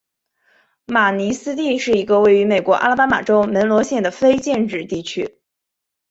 [0.85, 5.39] 马尼斯蒂是一个位于美国阿拉巴马州门罗县的非建制地区。